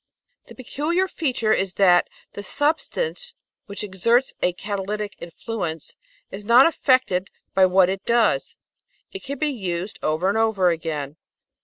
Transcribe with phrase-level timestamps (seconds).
[0.47, 3.35] The peculiar feature is that the substance
[3.67, 5.95] which exerts a catalytic influence
[6.31, 8.55] is not affected by what it does;
[9.11, 11.17] it can be used over and over again.